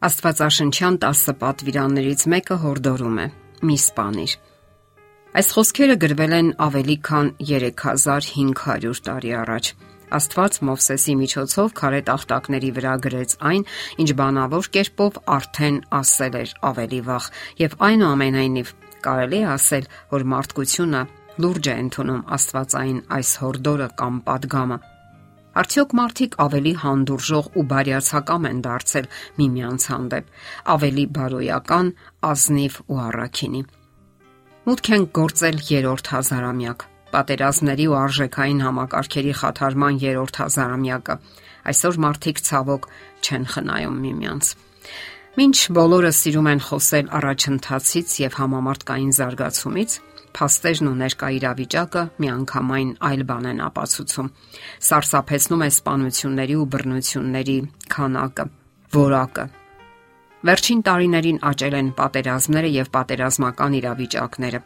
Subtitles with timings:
[0.00, 3.24] Աստվածաշնչյան 10 պատվիրաններից մեկը հորդորում է.
[3.68, 4.34] Մի սպանիր։
[5.36, 9.68] Այս խոսքերը գրվել են ավելի քան 3500 տարի առաջ։
[10.18, 13.66] Աստված Մովսեսի միջոցով քարե տախտակների վրա գրեց այն,
[14.00, 17.28] ինչ բանավոր կերպով արդեն ասել էր ավելի վաղ,
[17.60, 18.72] եւ այնուամենայնիվ
[19.04, 21.02] կարելի է ասել, որ մարդկությունը
[21.44, 24.80] լուրջ է ընդունում Աստվածային այս հորդորը կամ падգամը։
[25.50, 29.06] Արդյոք մարդիկ ավելի հանդուրժող ու բարյացակամ են դարձել
[29.40, 30.28] միմյանց հանդեպ,
[30.74, 31.90] ավելի բարոյական,
[32.30, 33.62] ազնիվ ու առաքինի։
[34.70, 41.16] Մուտք են գործել երրորդ հազարամյակ, պատերազմների ու արժեքային համակարգերի խաթարման երրորդ հազարամյակը։
[41.70, 42.90] Այսօր մարդիկ ցավոք
[43.26, 44.54] չեն խնայում միմյանց։
[45.38, 49.92] Մինչ բոլորը սիրում են խոսել առաջընթացից եւ համամարտկային զարգացումից,
[50.34, 54.32] փաստերն ու ներկա իրավիճակը միանգամայն այլ բան են ապացուցում։
[54.88, 57.56] Սարսափեցնում է սպանությունների ու բռնությունների
[57.94, 58.46] քանակը,
[58.98, 59.46] որակը։
[60.50, 64.60] Վերջին տարիներին աճել են պատերազմները եւ պատերազմական իրավիճակները։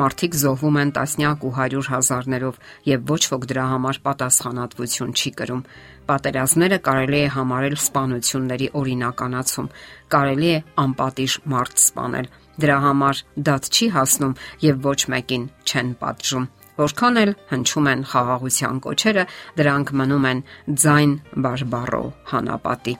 [0.00, 2.58] Մարդիկ զոհվում են տասնյակ ու հարյուր հազարներով
[2.92, 5.62] եւ ոչ ոք դրա համար պատասխանատվություն չի կրում։
[6.06, 9.70] Պատերազմները կարելի է համարել սպանությունների օրինականացում։
[10.16, 16.46] Կարելի է անպատիժ մարդ սպանել Դրա համար դատ չի հասնում եւ ոչ մեկին չեն պատժում։
[16.76, 19.24] Որքան էլ հնչում են խաղաղության կոչերը,
[19.60, 20.40] դրանք մնում են
[20.84, 21.12] ձայն
[21.44, 22.02] բարբառո
[22.32, 22.94] հանապատի։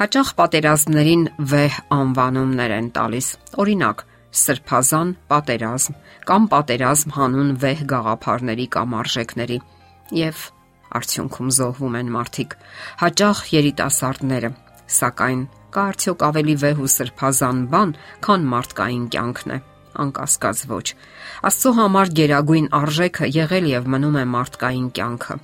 [0.00, 3.28] Հաճախ պատերազմներին վեհ անվանումներ են տալիս։
[3.62, 4.04] Օրինակ,
[4.44, 5.98] սրբազան պատերազմ
[6.30, 9.60] կամ պատերազմ հանուն վեհ գաղափարների կամ արժեքների
[10.22, 10.48] եւ
[10.98, 12.58] արդյունքում զոհվում են մարդիկ
[13.04, 14.52] հաճախ երիտասարդները
[14.98, 17.90] սակայն Կա արդյոք ավելի վեհ ու սրբազան բան,
[18.24, 19.58] քան մարդկային կյանքն է։
[20.04, 20.86] Անկասկած ոչ։
[21.48, 25.36] Աստծո համար գերագույն արժեքը եղել եւ մնում է մարդկային կյանքը։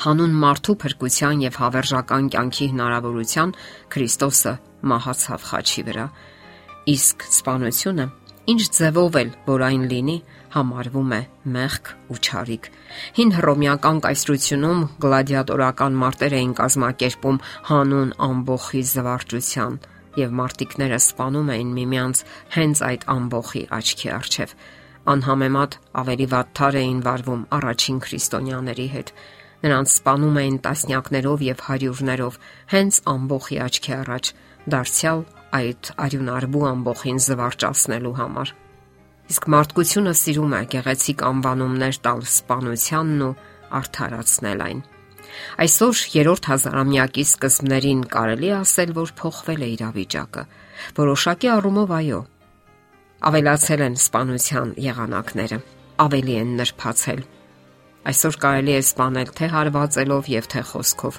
[0.00, 3.54] Հանուն մարդու փրկության եւ հավերժական կյանքի հնարավորության
[3.92, 4.54] Քրիստոսը
[4.90, 6.06] մահացավ խաչի վրա։
[6.94, 8.06] Իսկ սպանությունը
[8.50, 10.16] ինչ ձևով էլ որ այն լինի,
[10.54, 11.20] համարվում է
[11.54, 12.68] մեղք ու չարիք։
[13.18, 17.40] Հին հռոմեական կայսրությունում գլադիատորական մարտեր էին կազմակերպում
[17.70, 19.76] հանուն ամբողջի զվարճության,
[20.18, 22.22] եւ մարտիկները սպանում էին միմյանց
[22.56, 24.54] հենց այդ ամբողջի աչքի առջև։
[25.10, 29.12] Անհամեմատ ավելի վատթար էին վարվում առաջին քրիստոնյաների հետ։
[29.60, 32.40] Նրանց սպանում էին տասնյակներով եւ հարյուրներով
[32.74, 34.32] հենց ամբողջի աչքի առաջ,
[34.74, 35.20] դարձյալ
[35.58, 38.52] այդ արյունարբու ամբողջին զվարճացնելու համար։
[39.30, 43.34] Իսկ մարդկությունը սիրում է գեղեցիկ անվանումներ տալ սպանությանն ու
[43.80, 44.80] արդարացնել այն։
[45.64, 50.44] Այսօր երրորդ հազարամյակի սկզբներին կարելի ասել, որ փոխվել է իրավիճակը։
[51.00, 52.20] Որոշակի առումով այո։
[53.30, 55.58] Ավելացել են սպանության եղանակները,
[56.06, 57.22] ավելի են նրբացել։
[58.00, 61.16] Այսօր կարելի է սպանել թե հարվածելով եւ թե խոսքով։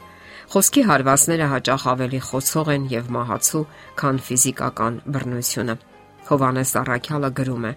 [0.51, 3.61] Խոսքի հարվածները հաճախ ավելի խոցող են եւ մահացու,
[4.01, 5.75] քան ֆիզիկական բռնությունը։
[6.31, 7.73] Հովանես Առաքյալը գրում է.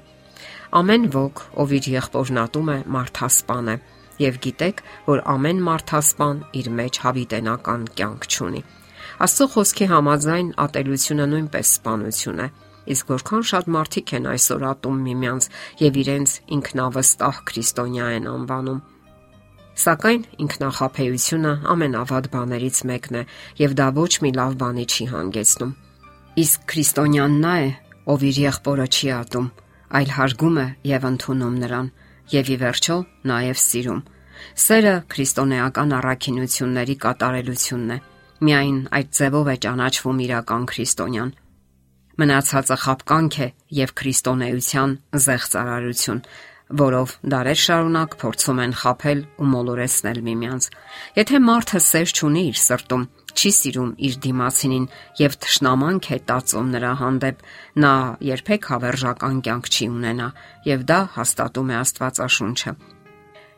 [0.80, 3.76] Ամեն ոք, ով իր եղբորն ատում է, մարդասպան է,
[4.24, 8.64] եւ գիտեք, որ ամեն մարդասպան իր մեջ հավիտենական կյանք ունի։
[9.24, 12.48] Աստծո խոսքի համաձայն ատելությունը նույնպես սպանություն է։
[12.94, 15.46] Իսկ որքան շատ մարդիկ են այսօր ատում միմյանց
[15.84, 18.82] եւ իրենց ինքնավստահ քրիստոնյա են անվանում։
[19.74, 23.22] Սակայն ինքնախապեյությունը ամենավատ բաներից մեկն է
[23.58, 25.72] եւ դա ոչ մի լավ բանի չի հանգեցնում։
[26.44, 27.68] Իսկ քրիստոնյան նա է,
[28.14, 29.48] ով իր եղբորը չի ատում,
[29.98, 31.88] այլ հարգում է եւ ընդունում նրան
[32.34, 32.96] եւ ի վերջո
[33.30, 34.00] նաեւ սիրում։
[34.64, 37.98] Սերը քրիստոնեական առաքինությունների կատարելությունն է։
[38.44, 41.30] Միայն այդ ձևով է ճանաչվում իրական քրիստոնյան։
[42.14, 44.90] Մնացածը խապկանք է եւ քրիստոնեության
[45.24, 46.20] զեղծարարություն,
[46.72, 50.68] որով դարեր շարունակ փորձում են խაფել ու մոլորեսնել միմյանց։
[51.18, 53.04] Եթե մարդը սեր չունի իր սրտում,
[53.34, 54.86] չի սիրում իր դիմացինին
[55.20, 57.44] եւ թշնամանք է տածում նրա հանդեպ,
[57.84, 57.92] նա
[58.30, 60.28] երբեք հավերժական կյանք չի ունենա
[60.70, 62.74] եւ դա հաստատում է Աստվածաշունչը։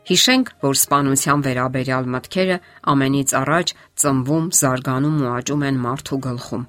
[0.07, 2.57] Հիշենք, որ սպանության վերաբերյալ մտքերը
[2.91, 6.63] ամենից առաջ ծնվում, զարգանում ու աճում են մարդու գլխում։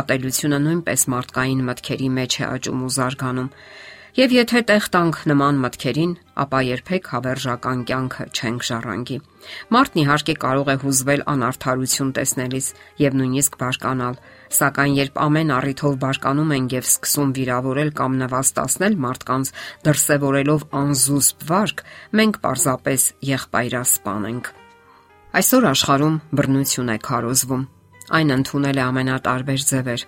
[0.00, 3.52] Ատելությունը նույնպես մարդկային մտքերի մեջ է աճում ու զարգանում։
[4.18, 6.12] Եվ եթե տեղ տանք նման մտքերին,
[6.42, 9.18] ապա երբեք հավերժական կյանքը չենք ժառանգի։
[9.70, 12.70] Մարդն իհարկե կարող է հուզվել անարթարություն տեսնելիս
[13.04, 14.16] եւ նույնիսկ բարկանալ,
[14.58, 19.52] սակայն երբ ամեն առիթով բարկանում են եւ սկսում վիրավորել կամ նվաստացնել մարդկանց,
[19.86, 21.84] դրսեւորելով անզուսպ վարք,
[22.18, 24.50] մենք պարզապես եղբայրասպան ենք։
[25.30, 27.62] Այսօր աշխարհում բռնություն է քարոզվում։
[28.10, 30.02] Այն ընդունել է ամենատարբեր ձևեր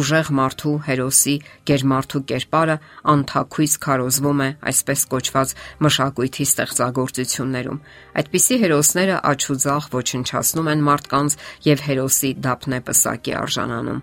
[0.00, 1.34] ուժեղ մարդու հերոսի
[1.70, 2.76] գերմարթու կերպարը
[3.14, 5.54] անթակույց քարոզվում է այսպես կոչված
[5.86, 7.82] մշակույթի ստեղծագործություններում։
[8.24, 11.36] Այդպիսի հերոսները աչուձախ ոչնչացնում են մարդկանց
[11.70, 14.00] եւ հերոսի դափնե պսակի արժանանում։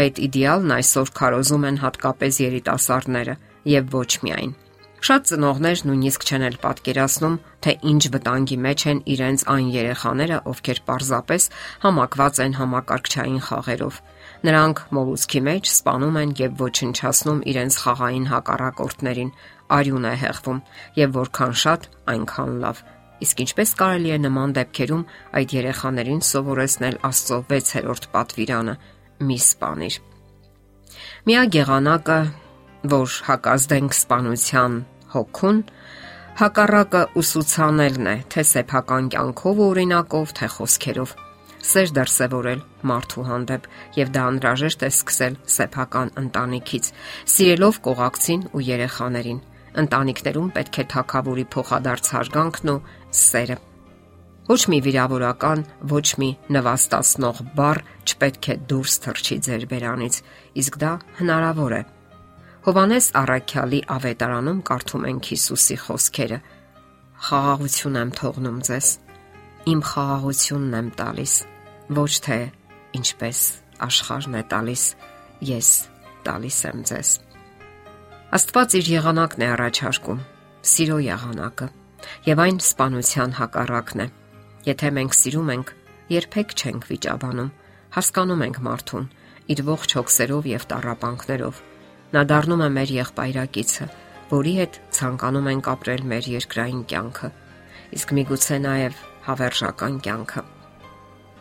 [0.00, 3.38] Այդ իդեալն այսօր քարոզում են հատկապես երիտասարդները
[3.74, 4.52] եւ ոչ միայն։
[5.00, 10.80] Շատ ծնողներ նույնիսկ չեն էլ պատկերացնում, թե ինչ վտանգի մեջ են իրենց այն երեխաները, ովքեր
[10.90, 11.46] պարզապես
[11.84, 14.00] համակված են համակարգչային խաղերով։
[14.40, 19.32] Նրանք մոլուսկի մեջ սպանում են եւ ոչնչացնում իրենց խաղային հակառակորդներին,
[19.76, 20.60] արյուն է հեղվում
[20.96, 22.80] եւ որքան շատ, այնքան լավ։
[23.20, 25.02] Իսկ ինչպես կարելի է նման դեպքերում
[25.40, 28.74] այդ երեխաներին սովորեցնել Աստծո 6-րդ պատվիրանը՝
[29.28, 29.98] մի սպանիր։
[31.28, 32.20] Միա գեղանակը,
[32.96, 34.78] որ հակազդենք սպանության
[35.14, 35.58] հոգուն,
[36.40, 41.12] հակառակը ուսուցանելն է, թե սեփական կյանքով օրինակով, թե խոսքերով
[41.60, 42.60] սեր դրսևորել
[42.90, 43.66] մարդու հանդեպ
[44.00, 46.90] եւ դա անհրաժեշտ է սկսել սեփական ընտանիքից,
[47.34, 49.40] սիրելով կողակցին ու երեխաներին։
[49.80, 52.78] Ընտանիքներում պետք է թակավորի փոխադարձ հարգանքն ու
[53.20, 53.56] սերը։
[54.50, 55.60] Ոչ մի վիրավորական,
[55.92, 57.78] ոչ մի նվաստացնող բառ
[58.08, 60.16] չպետք է դուրս թռչի ձեր բերանից,
[60.64, 61.82] իսկ դա հնարավոր է։
[62.66, 66.40] Հովանես Առաքյալի ավետարանում կարդում ենք Հիսուսի խոսքերը.
[67.30, 68.90] Խաղաղություն եմ թողնում ձեզ
[69.68, 71.32] իմ խաղաղությունն եմ տալիս,
[71.92, 72.38] ոչ թե
[72.96, 73.40] ինչպես
[73.84, 74.84] աշխարհն է տալիս,
[75.50, 75.68] ես
[76.24, 77.10] տալիս եմ ձեզ։
[78.40, 80.22] Աստված իր եղանակն է առաջարկում,
[80.70, 81.68] սիրո եղանակը,
[82.30, 84.06] եւ այն սպանության հակառակն է։
[84.70, 85.74] Եթե մենք սիրում ենք,
[86.14, 87.52] երբեք չենք վիճաբանում,
[88.00, 89.06] հասկանում ենք մարդուն
[89.50, 91.62] իր ողջ հոգսերով եւ տարապանքներով։
[92.16, 93.86] Նա դառնում է մեր եղբայրակիցը,
[94.30, 97.30] որի հետ ցանկանում ենք ապրել մեր երկրային կյանքը։
[97.98, 100.42] Իսկ միգուցե նաեւ հավերժական կյանքը։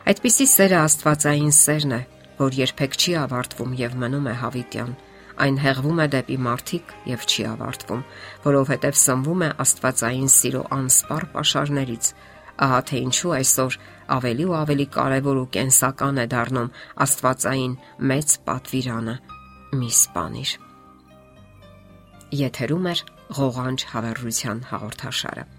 [0.09, 2.01] Այդպիսի սերը Աստվածային սերն է,
[2.39, 4.93] որ երբեք չի ավարտվում եւ մնում է հավիտյան։
[5.39, 8.01] Այն հեղվում է դեպի մարդիկ եւ չի ավարտվում,
[8.45, 12.09] որովհետեւ սնվում է Աստվածային սիրո անսպառ pašարներից։
[12.59, 13.77] Ահա թե ինչու այսօր
[14.15, 16.73] ավելի ու ավելի կարևոր ու կենսական է դառնում
[17.05, 17.77] Աստվածային
[18.11, 19.15] մեծ պատվիրանը՝
[19.79, 20.51] մի սպանիր։
[22.39, 22.95] Եթերում է
[23.39, 25.58] ղողանջ հավերժության հաղորդաշարը։